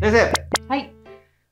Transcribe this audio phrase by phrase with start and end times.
[0.00, 0.32] 先生
[0.68, 0.92] はい。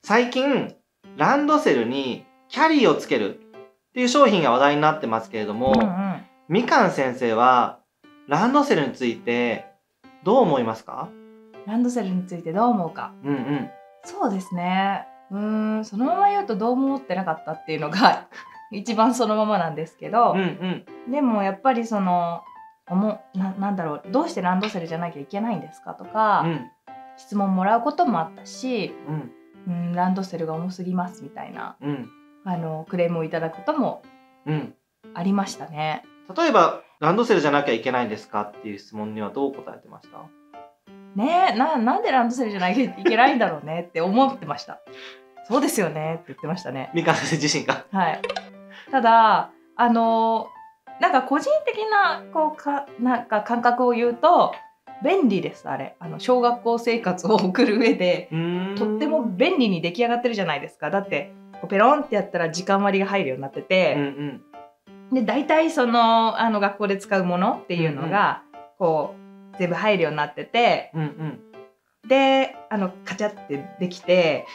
[0.03, 0.75] 最近
[1.17, 6.23] ランドセルにキャリーをつけるっていう商品が話題になってますけれども、うんうん。
[6.49, 7.81] みかん先生は
[8.29, 9.67] ランドセルについて
[10.25, 11.09] どう思いますか？
[11.67, 13.13] ランドセルについてどう思うか。
[13.25, 13.71] うんうん
[14.05, 15.05] そうですね。
[15.33, 18.29] うーん、そのまま言うとどうも思ってなかったっていうのが
[18.71, 20.43] 一番そのままなんですけどうんう、
[21.09, 22.43] んでもやっぱりその、
[22.89, 26.71] おもななんだろうどうしてランドセルじゃなきゃいけないんですかとか、うん
[27.17, 29.33] 質問もらうこともあったし、うん
[29.67, 32.11] うん、ランドセルが重すぎますみたいなうん
[32.45, 34.03] あのクレームをいただくことも
[34.47, 34.75] うん
[35.15, 36.05] ありましたね。
[36.37, 38.43] 例えばランドセルじゃなきゃいけないんですか？
[38.43, 40.19] っていう質問にはどう答えてました？
[41.15, 43.87] ねえななんでランドセルじゃなきゃいけないんだろうね？
[43.89, 44.81] って思ってました。
[45.49, 46.15] そうですよね？
[46.15, 46.91] って言ってましたね。
[46.95, 48.21] みかん先生自身がはい。
[48.91, 50.49] ただあの
[51.01, 54.55] なんか個人的なこうかなんか感覚を言うと
[55.03, 55.97] 便利ですあれ。
[55.99, 58.29] あの小学校生活を送る上で
[58.77, 60.91] とっても便利に出来上がってるじゃないですか。
[60.91, 61.33] だって
[61.69, 64.43] ペロンってやったら時間割が入るようになってうんうて、ん。
[65.13, 68.43] で大体そのあの学校で使うものっていうのが、
[68.79, 69.15] こ
[69.55, 71.41] う全部入るようになっててうんうん。
[72.09, 74.47] であのカチャってできて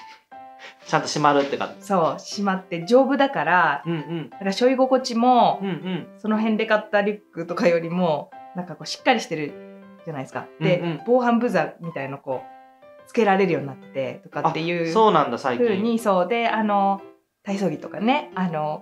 [0.85, 1.71] ちゃんと閉まるってか。
[1.79, 4.29] そうしまって丈夫だからうんうん。
[4.29, 6.07] だから背負い心地もうんうん。
[6.17, 9.70] その辺で買ったリュックとかよりもなんかこうしっかりしてる
[10.05, 10.47] じゃないですか。
[10.59, 17.01] で、うんうん防犯ブザーみたいのこうつけられるようになっててとかっていうそうなんだ最風近にそうであの
[17.43, 18.81] 体操着とかねあの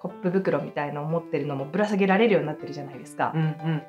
[0.00, 3.32] コップ袋みたいのを持ってるのもぶら下げられるようになってるじゃないですか。
[3.34, 3.82] うんうん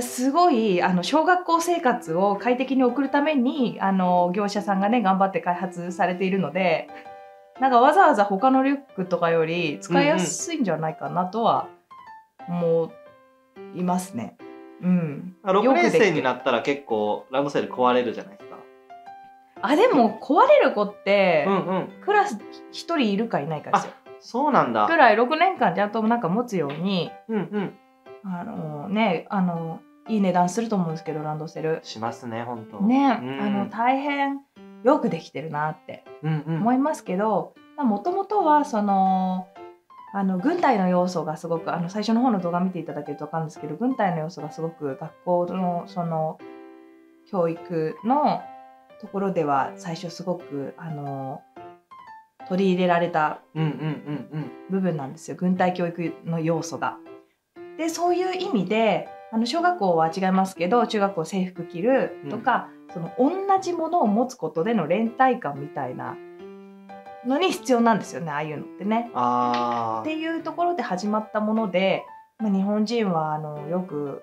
[0.00, 6.88] すごいあの小学校生活を快適に送るためにあの業者さんがね頑張って開発されているので
[7.58, 11.68] なんかわざわざ他のリュックとかより使いやすいんじゃないかなとは
[12.48, 12.92] 思
[13.74, 14.36] いますね。
[14.40, 14.47] うん、あ6
[14.80, 16.04] 年よくできてる。
[16.06, 18.56] 生になったら結構ランドセル壊れるじゃないですか。
[19.60, 21.88] あでも壊れる子って、うんうん。
[22.04, 22.40] クラス1
[22.72, 23.92] 人いるかいないかですよ。
[24.20, 24.86] そうなんだ。
[24.86, 27.78] くらい6年間ちゃんとなんか持つようにうんうん。
[28.24, 31.80] あのねあのいい値段すると思うんですけどランドセル。
[31.82, 32.80] しますね本当。
[32.80, 33.40] ね、うん。
[33.40, 34.40] あの大変
[34.84, 36.56] よくできてるなってうんうん。
[36.56, 39.48] 思いますけどもともとはその
[40.12, 46.38] あの軍隊の要素がすごくあの最初の方の動画見ていただけると分かるんですけど軍隊の要素がすごく学校のその
[47.30, 48.42] 教育の
[49.00, 51.42] ところでは最初すごくあの
[52.48, 53.68] 取り入れられたうんうん
[54.32, 56.98] うん部分なんですよ軍隊教育の要素が。
[57.76, 63.30] でそういう意味であの小学校は違いますけど中学校制服着るとか、その同
[63.60, 66.16] じものを持つことでの連帯感みたいな
[67.26, 69.10] のに必要なんですよねああいうのってね。
[69.14, 72.04] あっていうところで始まったもので、
[72.38, 74.22] まあ、日本人はあのよく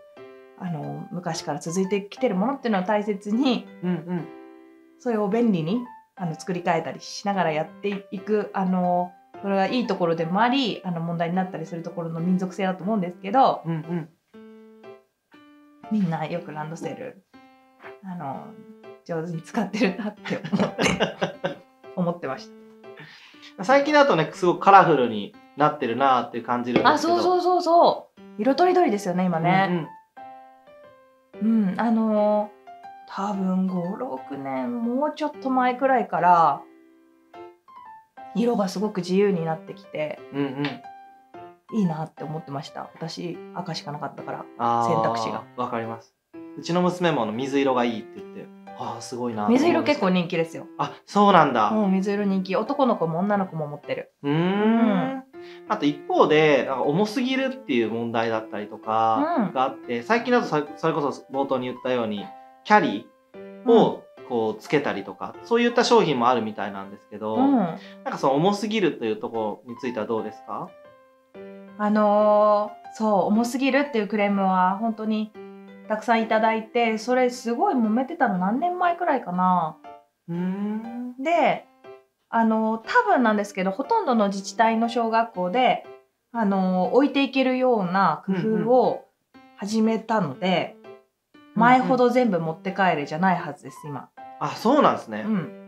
[0.60, 4.28] あの昔から続いてきてるものっていうのを大切にーうんうん
[5.00, 5.82] それを便利に
[6.16, 14.10] あの作り変えたりしながらやっていくあのそれがいいところでもありあの問題になったりするところの民族性だと思うんですけどうんうん
[15.92, 17.24] みんなよくランドセル
[18.04, 18.48] あの
[19.06, 20.84] 上手に使ってるなって思って
[21.96, 22.65] 思ってました。
[23.62, 27.22] 最近だとねすごくカラフルになってるなーって感じるんであすけど。
[27.22, 28.22] そうそうそうそう。
[28.42, 29.88] 色とりどりですよね今ね。
[31.42, 32.56] うんうん、あのー
[33.08, 36.62] 多分56年もうちょっと前くらいから
[38.36, 40.46] 色がすごく自由になってきてうんうん。
[40.46, 40.82] うん
[41.74, 42.90] いいなって思ってました。
[42.94, 44.46] 私赤しかなかったから
[44.88, 45.44] 選択肢が。
[45.58, 46.14] わかります。
[46.58, 48.46] うちの娘もあの水色がいいって言って
[48.78, 49.48] ああすごいな。
[49.48, 50.68] 水色結構人気ですよ。
[50.78, 51.70] あそうなんだ。
[51.70, 52.56] うん水色人気。
[52.56, 54.12] 男の子も女の子も持ってる。
[54.24, 55.24] うーん。
[55.70, 59.54] あと一方でなんか重すぎるっていう問題だったりとかうん。
[59.54, 62.26] があって、最近だとさそれこそ冒頭に言ったように
[62.64, 70.68] キャリーをこうつけたりとか、そういった商品もあるみたいなんですけど、うん、なんかその重すぎるというところについてはどうですか？
[71.78, 75.34] あのーそう重すぎるっていうクレームは本当に
[75.88, 79.78] たくさんいただいてそれすごい揉めてたの何年前くらいかな。
[80.28, 81.16] うーん。
[81.22, 81.66] で
[82.30, 85.86] あの多分なんですけどほとんどの自治体の小学校で
[86.32, 88.34] あの置いていけるような工
[88.66, 89.06] 夫を
[89.58, 90.76] 始めたので、
[91.56, 94.10] 前ほど全部持って帰れじゃないはずです今。
[94.42, 95.24] あそうなんですね。
[95.26, 95.65] うん、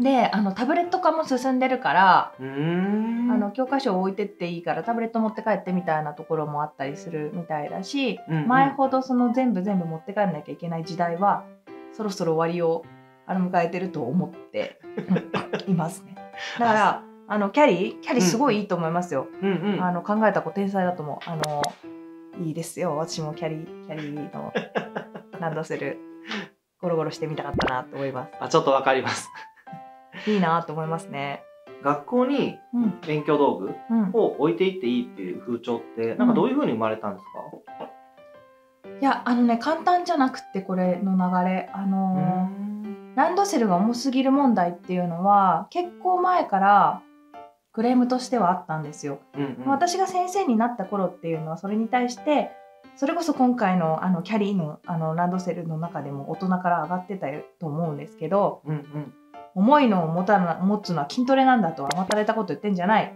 [0.00, 11.44] であのタブレット化も進んでるから、あの教科書を置いてっていいからタブレット持って帰ってみたいなところもあったりするみたいだし、うんうん前ほどその全部全部持って帰らなきゃいけない時代は
[11.92, 12.84] そろそろ終わりを
[13.26, 14.80] あの迎えてると思って
[15.66, 16.16] うん いますね。
[16.58, 19.28] だからあのキャリーキャリーすごいいいと思いますよ。
[19.40, 21.30] うんうんあの考えた子天才だと思う。
[21.30, 21.62] あの
[22.44, 22.96] いいですよ。
[22.96, 24.52] 私もキャリーキャリーの
[25.40, 25.98] ランドセル
[26.80, 29.30] ゴロゴロしてみたかったなと思いまあちょっとわかります。
[30.24, 31.42] すいいなと思いますね。
[31.82, 32.98] 学校にうん。
[33.06, 34.10] 勉強道具うん。
[34.12, 41.70] を置いていっていいっていう風潮って、なんかどういう風に生まれたんですか、いやあのね簡単じゃなくってこれの流れ。
[41.72, 42.64] あのー
[43.14, 47.00] ランドセルが重すぎる問題っていうのは結構前から
[47.72, 49.20] クレームとしてはあったんですよ。
[49.36, 49.66] うんうん。
[49.66, 52.50] 私が先生になった頃っていうのはそれに対して
[52.96, 57.26] それこそ今回のあのキャリーのあのランドセルの中でも大人から上がってた
[57.60, 59.14] と思うんですけどうんうん
[59.54, 63.14] 重いのを持たな持つのは筋トレなんだと甘ったれたこと言ってんじゃない。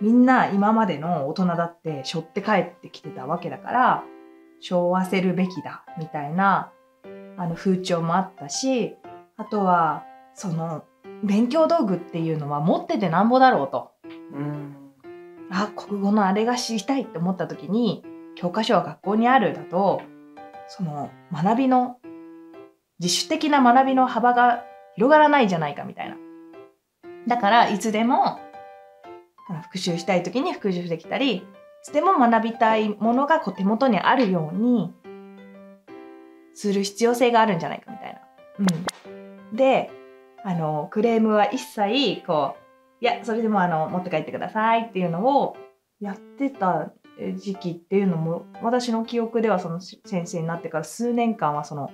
[0.00, 4.04] みんな今までの大人だって背負って帰ってきてたわけだから
[4.60, 6.72] 背負わせるべきだみたいな
[7.36, 8.96] あの風潮もあったし
[9.36, 10.04] あとは
[10.34, 10.84] その
[11.22, 13.92] 勉強道具っていうのは持っててなんぼだろうと。
[14.32, 14.76] うん。
[15.50, 18.02] あ国語のあれが知りたいって思った時に
[18.34, 20.00] 教科書は学校にあるだと
[20.68, 21.98] その学びの
[22.98, 24.64] 自主的な学びの幅が
[24.96, 26.16] 広がらないじゃないかみたいな。
[27.26, 28.38] だからいつでも
[29.64, 31.42] 復習したい時に復習できたりい
[31.82, 34.92] つでも学びたいものがこう手元にあるように
[36.54, 38.20] する必要性があるんじゃないかみたいな。
[39.50, 39.90] うん、で
[40.44, 42.56] あのクレームは一切こ
[43.00, 45.56] ういやそれでもあの持って帰ってくださいっていうのを
[46.00, 51.90] やってたえ時期っていうのも私の記憶ではそのし先生になってから数年間はその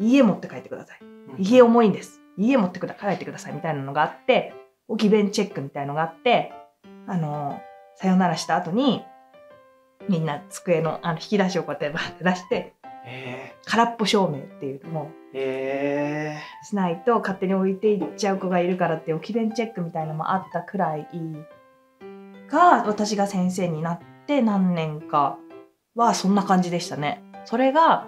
[0.00, 0.98] 家持って帰ってください。
[1.38, 2.20] 家重いんです。
[2.36, 4.54] 家持ってくだ帰ってくださいみたいなのがあって
[4.88, 6.52] 置き弁チェックみたいのがあって
[7.06, 7.60] あの
[7.96, 9.04] さよならした後に
[10.08, 12.74] みんな机のあの引き出しをこうやってバーって出して
[13.04, 16.38] へ空っぽ証明っていうのをえ。
[16.38, 21.06] へしないと勝手に置いていっちゃう子がいるからって置き弁チェックみたいのもあったくらい
[22.48, 25.38] が私が先生になって何年か
[25.94, 27.22] はそんな感じでしたね。
[27.44, 28.06] それが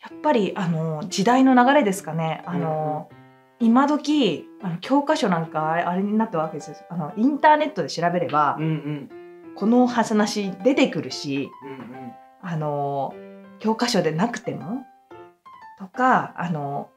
[0.00, 2.42] やっぱりあの時代の流れですかね。
[2.46, 3.10] あの、
[3.58, 6.76] 今時あの教科書なんかあれあれになったわけですよ。
[6.88, 9.10] あのインターネットで調べれば、うんうん。
[9.56, 12.12] この話出てくるしうんうん。
[12.42, 13.14] あの
[13.58, 14.86] 教科書でなくても
[15.78, 16.88] とかあの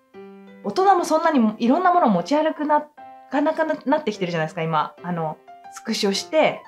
[0.64, 2.86] 大人もそんなにいろんなものを持ち歩くな
[3.30, 4.96] かなかななってきてるじゃないですか今。
[5.04, 5.38] あの
[5.74, 6.62] スクショして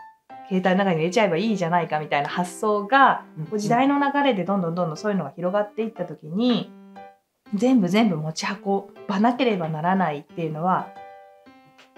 [0.50, 6.72] 携帯の中に入れちゃえばいいじゃないかみたいな発想がこう時代の流れでどんどんどんどんそういうのが広がっていった時に
[7.54, 10.88] 全部全部持ち運ばなければならないっていうのは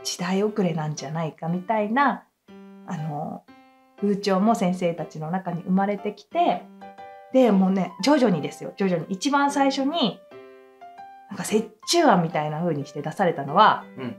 [0.04, 2.26] 時代遅れなんじゃないかみたいな
[2.86, 3.44] あの
[4.00, 6.64] 風潮も先生たちの中に生まれてきて
[7.34, 8.74] でもうね徐々にですよ。
[8.78, 9.06] 徐々に。
[9.10, 10.20] 一番最初に
[11.30, 14.16] なんか折衷案みたいな風にして出されたのはうん。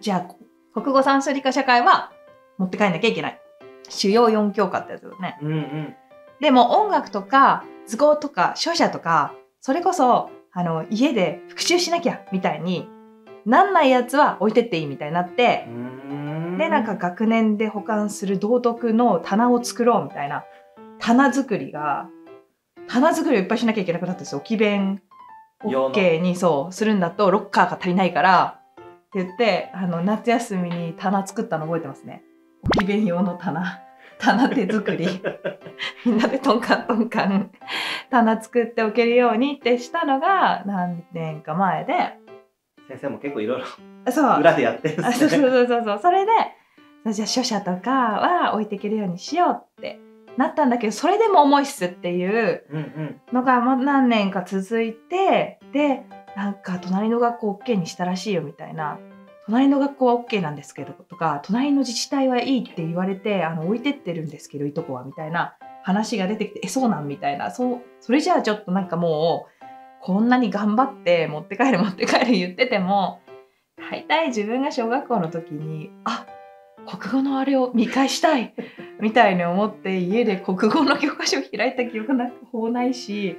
[0.00, 0.34] じゃあ
[0.80, 2.12] 国語算数理科社会は
[2.58, 3.40] 持って帰んなきゃいけない
[3.88, 5.38] 主要4教科ってやつよね。
[5.42, 5.96] うんうん。
[6.40, 12.88] でも音楽とか図工とか書写とかそれこそあの家で復習しなきゃみたいに
[13.44, 16.58] なんないやつは置いてっていいみたいになってう、ん。
[16.58, 20.44] でなんか学年で保管する道徳の棚を作ろうみたいな
[20.98, 22.08] 棚作りが
[22.88, 24.38] 棚作りをいっぱいしなきゃいけなくなったんですよ。
[24.38, 25.02] 置き弁
[25.64, 28.74] OK にそうするんだとロッカーが足りないからっ
[29.12, 32.22] て言ってあの夏休みに棚作ったの覚えてますね
[32.76, 33.80] 置き弁用の棚。
[34.18, 35.06] 棚手作り。
[36.04, 37.50] みんなでトンカントンカン。
[38.10, 41.94] 棚作っておけるようにってしたのが何年か前で。
[42.88, 43.66] 先生も結構いろいろ
[44.38, 45.48] 裏でやってるんあそうですね。
[45.48, 46.32] そうそうそうそれで
[47.02, 49.98] そうじゃあ書写とかは置いていけるようにしようって
[50.36, 52.64] なったんだけどそれでも重いっすっていう
[53.32, 56.04] のがもう何年か続いてで
[56.36, 58.98] なんか隣の学校 OK にしたらしいよみたいな
[59.46, 73.20] 隣の学校は OK なんですけどとか隣の自治体はいいって言われてあの置いてってるんですけどいとこはみたいな話が出てきてえそうなんみたいなそうそれじゃあちょっとなんかもうこんなに頑張って持って帰る持って帰る言ってても
[73.90, 76.26] 大体自分が小学校の時にあ
[76.86, 78.54] 国語のあれを見返したい
[79.00, 83.36] みたいに思って家で国語の教科書を開いた記憶なんかほぼないし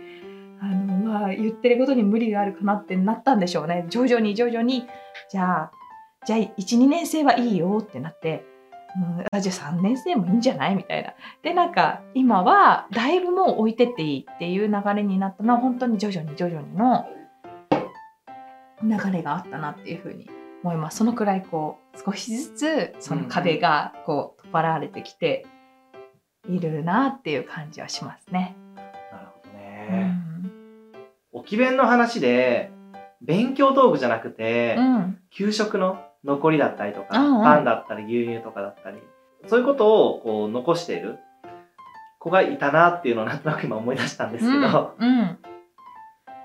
[0.62, 3.86] あのまあ言ってることに無理があるかなってなったんでしょうね。
[3.90, 4.88] 徐々に徐々に
[5.30, 5.72] じゃあ
[6.28, 8.44] じゃあ12年生はいいよってなって、
[8.98, 11.14] うん、あじゃあ3年生もいいんじゃないみたいな。
[11.42, 17.06] でなんか今はだいぶもう置いてっていいっていう流れになったのは本当に徐々に徐々にの
[18.84, 20.30] 流れがあったなっていうふうに
[20.66, 20.98] 思います。
[20.98, 25.46] そのくらいこう少しずつその壁がこう取っ払われてきて
[26.50, 28.58] いるなっていう感じはしますね。
[28.76, 28.82] な
[29.22, 30.52] るほどうね、ん。
[31.32, 32.74] 置き弁の話で
[33.22, 35.18] 勉強道具じゃなくて、うん。
[35.30, 37.44] 給食の残りだったりとか、うんうん。
[37.44, 38.98] パンだったり牛乳とかだったり
[39.48, 41.20] そういうことをこう残している
[42.20, 45.38] 子がいたなっていうのをなんとなく今思い出したんですけど、うんうん。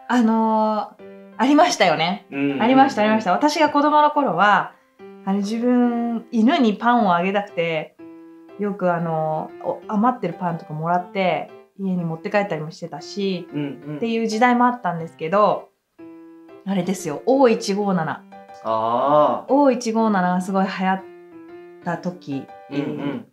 [0.08, 2.26] あのーありましたよね。
[2.60, 3.32] ありましたありました。
[3.32, 4.74] 私が子供の頃は
[5.24, 7.96] あの自分犬にパンをあげたくて
[8.58, 11.50] よくあのお余ってるパンとかもらって
[11.80, 13.96] 家に持って帰ったりもしてたしうんうん。
[13.96, 15.70] っていう時代もあったんですけど
[16.66, 18.31] あれですよ O157
[18.64, 21.02] あ O157 がすごい流行っ
[21.84, 23.26] た時あうん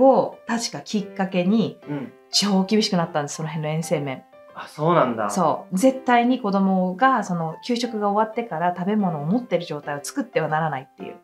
[0.00, 2.12] を確かきっかけにうんうん。
[2.34, 4.24] 超厳しくなったんですその辺の遠征面。
[4.54, 5.28] あそうなんだ。
[5.30, 5.78] そう。
[5.78, 11.16] 絶対に子供がその給食が終わってから食べ物を持ってる状態を作ってはならないっていう。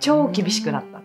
[0.00, 1.00] 超厳しくなった。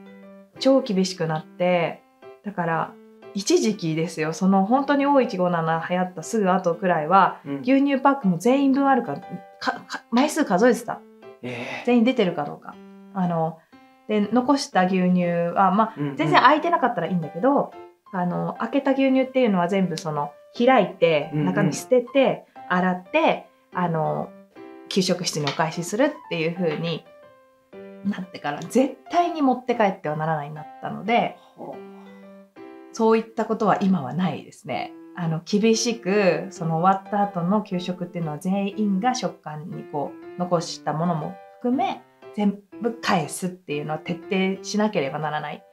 [0.60, 2.02] 超厳しくなって
[2.46, 2.94] だから
[3.34, 4.34] 一時期ですよ。
[4.34, 7.60] その本当に O157 流行ったすぐ後くらいはうん。
[7.62, 9.18] 牛乳パックも全員分あるか
[9.60, 11.00] かか枚数数えてた
[11.46, 12.76] え全員出てるかどうか。
[13.14, 13.60] あの
[14.08, 17.72] で残した牛乳はまあ全然空いてなかったらいいんだけど、
[18.12, 21.46] あの開けた牛乳っていうのは全部その開いてうんうん。
[21.46, 24.30] 中身捨てて、洗ってあの
[24.90, 27.06] 給食室にお返しするっていう風に
[28.06, 31.38] なってから絶対に持って帰ってはならないになったので
[32.94, 34.94] そういったことは今はないですね。
[35.18, 42.02] あの厳しくその終わった後の給食っていうのは全員が食感にこう残したものも含め
[42.36, 45.64] 全部返すっていうのは徹底しなければならない。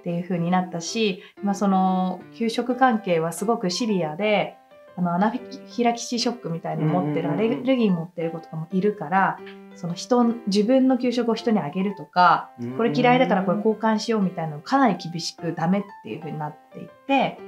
[0.00, 4.56] っていう風になったし、まあ、その給食関係はすごくシビアで
[4.96, 9.38] あのアナフィラキシーショックみたいに持ってるアレルギー持ってる子とかもいるから
[9.74, 17.38] その人自分の給食を人にあげるとかこれ嫌いだからこれ交換しようみたいなのかなり厳しくダメっていう風になっていて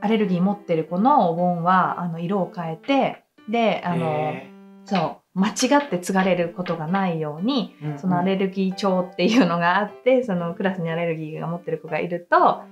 [0.00, 4.50] アレルギー持ってる子のお盆はあの色を変えてであの、え。
[4.84, 12.64] そう間違って継がれることがないようにえそのアレルギー帳っていうのがあってそのクラスにアレルギーが持ってる子がいると,、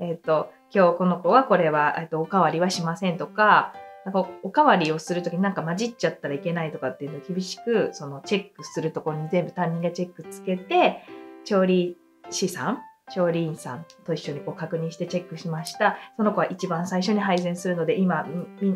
[0.00, 3.74] えっと今日この子はこれは、えっとおかわりはしませんとか
[4.04, 11.02] なんかおかわりをする時になんか混じっちゃったらいけないとかっていうのを厳しくそのチェックするところに全部担任がチェックつけて
[11.44, 11.96] 調理
[12.30, 12.78] 師さん
[13.14, 15.96] 調理員さんと一緒にこう確認してチェックしました。
[16.16, 18.26] その子は一番最初に配膳するので今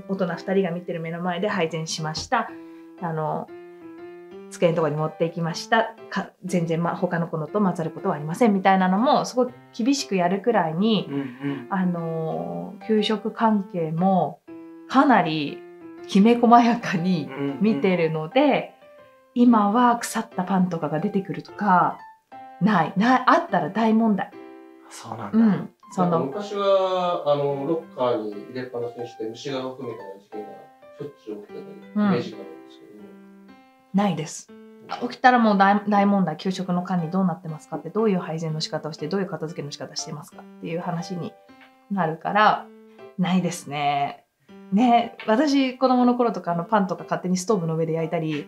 [0.09, 2.49] 大人2人が見てる目の前で配膳しました。
[3.03, 3.49] あの
[4.51, 5.95] 机のところに持っていきました。
[6.11, 11.67] か全然、ま、他の子のと混ざることはありませんみたいなのもすごい厳しくやるくらいにうんうん。
[11.71, 14.41] あの給食関係も
[14.89, 15.59] かなり
[16.07, 17.59] きめ細やかにうんうん。
[17.61, 18.75] 見てるので、
[19.35, 21.99] 今は腐ったパンとかが出てくるとか
[22.61, 24.31] ないないあったら大問題。
[24.91, 30.49] そうなんだ、うん、その昔はあのロッカーに入れっぱなしにして虫が吹くみたいな事件が
[30.99, 31.63] しょっちゅう起きてたイ
[32.11, 33.09] メージがあるんですけども、
[33.95, 34.49] ないです。
[35.03, 41.33] 起きたらもう大大問題給食の管理どうなってますかってどういう配膳の仕方をしてどういう片付けの仕方してますかっていう話に
[41.93, 42.67] なるから
[43.19, 44.25] ないですね。
[44.73, 48.47] ね私子供の頃とかあのパンとか勝手にストーブの上で焼いたり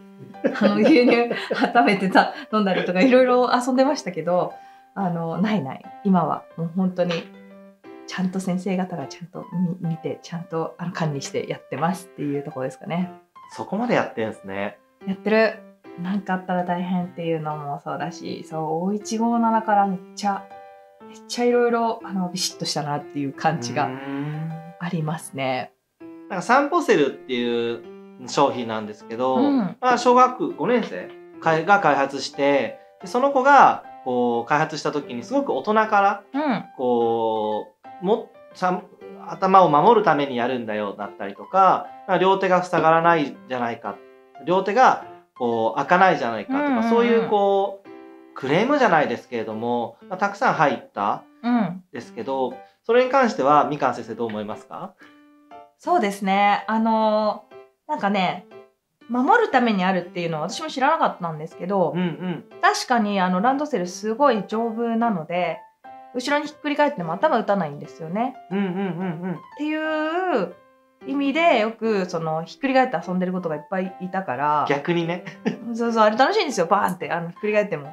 [0.61, 1.31] あの牛乳
[1.77, 4.55] 温めてた飲んだりとかいろいろ遊んでましたけど
[4.95, 5.85] あのないない。
[6.05, 7.13] 今はもう本当に
[8.07, 9.47] ちゃんと先生方がちゃんと
[9.81, 13.11] 見見てちゃんとあの管理してやってますっていうところですかね。
[13.51, 14.79] そこまでやってんですね。
[15.07, 15.59] やってる。
[15.99, 20.43] なんかあったら大変っていうのもそうだしそう5157からめっちゃ
[21.07, 24.75] めっちゃいろいろあのビシッとしたなっていう感じがん。
[24.79, 25.73] ありますね。
[26.33, 27.83] なんかサンポセルっていう
[28.27, 29.77] 商品なんですけど、うん。
[29.83, 31.11] まあ、小学5年生
[31.67, 36.65] が開発してでその子がこう開発した時にすごく大人からうん。
[36.79, 38.83] こうもさ
[39.29, 43.99] 頭を守るためにやるんだよだったりとかまあ両手が塞がらないじゃないか
[44.47, 46.89] 両手がこう開かないじゃないかとか、うんうんうん。
[46.89, 47.89] そういうこう
[48.35, 51.85] クレームじゃないですけれども、まあたくさん入ったうん。
[51.93, 54.95] ですけどそれに関してはみかん先生どう思いますか？
[55.85, 56.65] そうですね。
[56.69, 57.45] あの
[57.89, 58.47] なんかね
[59.09, 62.45] 守るためにあるっていうのは私も知らなかったんですけど、うんうん。
[62.63, 65.59] 確かにあのランドセルすごい丈夫なので
[66.15, 68.37] 後ろにひっくり返っても頭打たないんですよね。
[68.53, 70.55] うんうんうんっていう
[71.09, 75.25] 意味でよくそのひっくり返って遊んでることがいっぱいいたから逆にね。
[75.75, 76.67] そうそうあれ楽しいんですよ。
[76.67, 77.93] バーンってあのひっくり返っても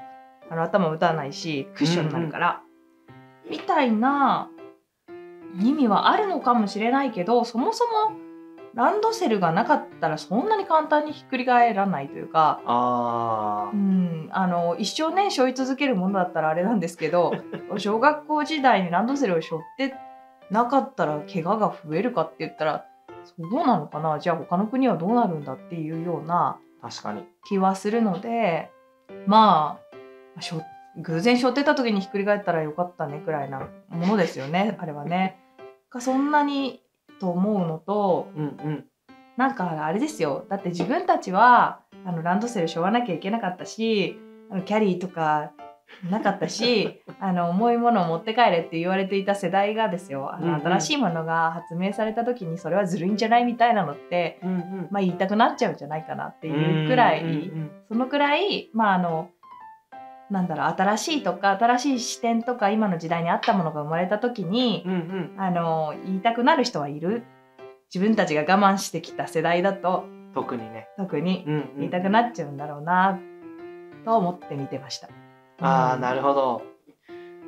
[0.51, 2.61] あの頭打たないしクッションになるから、
[3.49, 4.47] みたいな
[5.57, 8.17] 意味はあるのかもしれないけどそもそも
[8.75, 17.33] ランドセルがなかったらそんなに簡単にひっくり返らないというか、あうん、あの一生ね背負い続けるものだったらあれなんですけど
[17.77, 19.95] 小学校時代にランドセルを背負って
[20.51, 22.85] なかったら怪我が増えるかって言ったら
[23.23, 24.19] そうなのかな？
[24.19, 27.27] じゃあ他の国はどうなるんだっていうようなー確かに。
[27.45, 28.71] 気はするので
[29.25, 29.79] ま
[30.37, 30.61] あしょ
[30.97, 35.38] 偶然背負ってた時にひっくり返ったらよかったねくらいなものですよねあれはね。
[35.91, 36.81] がそんなに
[37.19, 38.85] と思うのとうんうん。
[39.37, 40.45] なんかあれですよ。
[40.49, 44.19] だって自分たちはあのランドセルしょわなきゃいけなかったし
[44.51, 45.51] あのキャリーとか
[46.09, 50.33] なかったし あの重いものを持って帰れって言われていた世代がですよ。
[50.33, 50.61] あのうんうん。
[50.61, 54.87] 新しいものが発明された時にそれはずるいんじゃないみたいなのって、うんうん。
[54.91, 57.71] まあ、言いたくなっちゃうんじゃないかなっていうくらい、うんうん。
[57.87, 59.29] そのくらいまああの
[60.29, 65.35] なんだろう新しいとか新しい視点とか今の時代に合ったものが生まれた時に、うんうん。
[65.37, 67.23] あの言いたくなる人はいる。
[67.93, 70.05] 自分たちが我慢してきた世代だと。
[70.35, 71.43] 特にね、特に。
[71.47, 73.19] うんうん言いたくなっちゃうんだろうな
[74.05, 75.09] と思って見てました。
[75.61, 76.61] ああなるほど。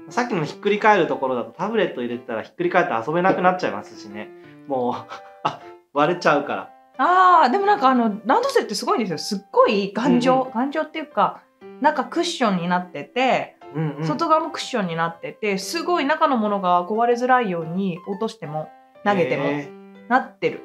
[0.09, 4.29] さっきのひっくり返るところだとタブレット入れてたらひっくり返って遊べなくなっちゃいますしね。
[4.67, 4.93] もう
[5.43, 5.61] あ
[5.93, 6.69] 割れちゃうから。
[6.97, 9.17] あーでもなんかあのランドセルってすごいんですよ。
[9.19, 10.51] すっごい頑丈、うん。
[10.51, 11.41] 頑丈っていうか
[11.81, 14.05] 中クッションになってて、うんうん。
[14.05, 18.69] 外側もクッションになっててすごい中のものが壊れづらいように落としても
[19.05, 19.69] 投げてもへ
[20.09, 20.61] なってる。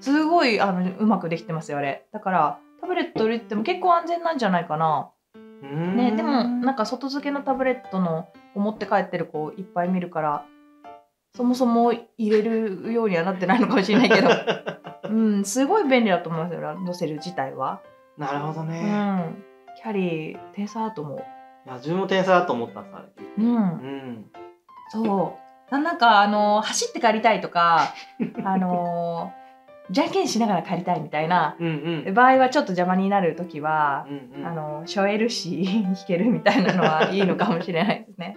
[0.00, 2.06] すごいあのうまくできてますよあれ。
[2.12, 5.10] だからタブレット入れても結構安全なんじゃないかな。
[5.62, 10.46] ね、でもなんか外付けのタブレットのを持って帰ってる子いっぱい見るから
[11.36, 14.28] そもそも入れるようにはなってないのかもしれないけど、
[15.10, 17.80] うん、すごい便利だと思いますよランドセル自体は。
[18.16, 21.18] なるほどうね、ん、キャリー天才だと思う。
[21.18, 23.44] いや自分も天才だと思ったんですあれ。
[23.44, 23.56] うん。
[23.56, 24.26] う、ん。
[24.90, 25.38] そ
[25.70, 25.72] う。
[25.72, 27.94] ななんかあの走って帰りたいとか
[28.44, 29.32] あの
[29.90, 32.14] じゃんけんしながら帰りたいみたいなうんうん。
[32.14, 34.46] 場合はちょっと邪魔になる時はう、んうん。
[34.46, 38.36] あのしょえるし弾けるみたいなのはいいのかもしれないですね。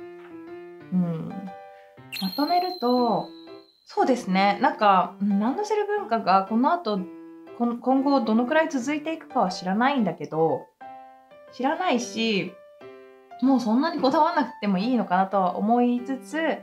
[0.94, 1.30] うん、
[2.22, 3.25] まとめると
[3.86, 4.58] そうですね。
[4.62, 7.00] なんかうんランドセル文化がこの後
[7.58, 10.68] 今後どのくらい続いていくかは知らないんだけど
[11.54, 12.54] 知らないし
[13.42, 16.58] もうそんなにこだわらなくてもいいのかなとは思いつつ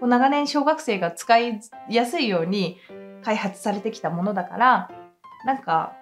[0.00, 2.78] 長年小学生が使いやすいように
[3.22, 4.90] 開発されてきたものだから
[5.44, 5.94] なんか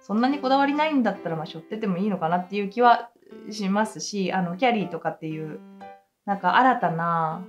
[0.00, 3.10] そんなにこだわりないんだったらまあ背負っててもいいのかなっていう気は
[3.50, 5.60] しますしあのキャリーとかっていう
[6.26, 7.44] なんか新たな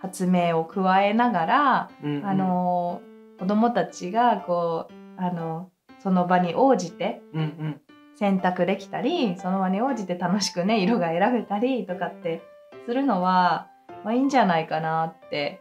[0.00, 2.26] 発明を加えながら、うんうん。
[2.26, 3.00] あの
[3.38, 5.70] 子供たちがこうあの
[6.00, 7.80] その場に応じてうんうん
[8.18, 12.42] 選択できたりその場に応じて楽しくね色が選べたりとかって
[12.86, 13.68] するのは、
[14.04, 15.60] まあ、いいんじゃないかなって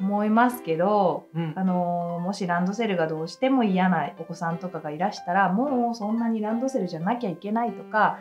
[0.00, 1.54] 思いますけどうん。
[1.56, 8.18] あのもしランドセルがどうしても嫌なお子さんとかがいらしたらもうそんなにランドセルじゃなきゃいけないとか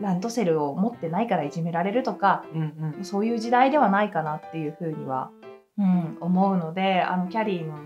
[0.00, 3.04] ランドセルを持ってないからいじめられるとかうんうん。
[3.04, 5.30] そういう時代ではないかなっていうふうには、
[5.78, 7.78] うん、思うのであのキャリーの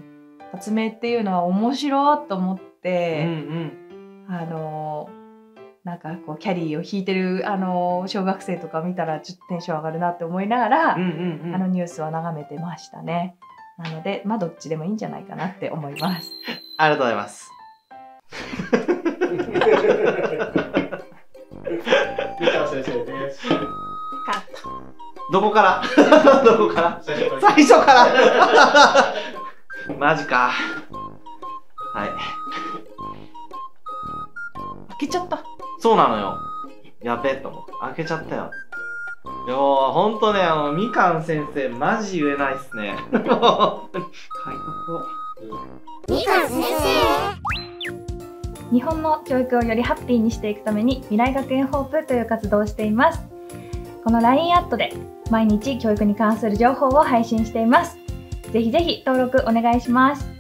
[0.53, 3.87] 発明っていうのは面白いと思っうんうて、ん。
[4.29, 5.09] あの
[5.87, 13.37] なんかこうキャリーを引いてるあの小学生とか見たらちょっとテンション上がるなって思いながら、うんうんうんあのニュースは眺めてましたね。
[13.79, 16.33] なのでまあどっちでもいいんじゃないかなって思います。
[16.77, 17.53] ありがとうございます
[22.41, 23.49] 三河先生です。
[25.33, 25.83] どこから？
[26.45, 27.01] どこから？
[27.41, 29.15] 最初から
[29.99, 30.51] マジか
[31.95, 32.09] はい
[34.89, 35.39] 開けちゃった。
[35.81, 36.39] そうなのよ。
[37.03, 37.73] やべえと思って。
[37.81, 38.51] 開けちゃったよ。
[39.47, 42.97] いやーほんとねあのみかん先生マジ言えないっすね。
[43.13, 43.91] 書いとこ
[46.09, 46.65] みかん先
[48.73, 53.21] 日本の教育をよりハッピーにしていくために未来学園ホープという活動をしています。
[54.05, 54.93] この LINE アットで
[55.31, 57.99] 毎日教育に関する情報を配信しています。
[58.53, 60.36] ぜひぜひ登録お願いします